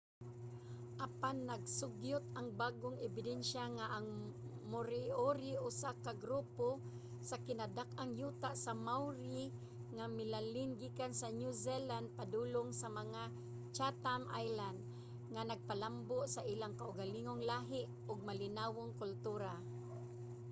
[1.07, 4.07] apan nagasugyot ang bag-ong ebidensya nga ang
[4.71, 6.65] moriori usa ka grupo
[7.29, 9.43] sa kinadak-ang yuta sa maori
[9.95, 13.21] nga milalin gikan sa new zealand padulong sa mga
[13.75, 14.85] chatham islands
[15.33, 19.53] nga nagpalambo sa ilang kaugalingong lahi ug malinawong kultura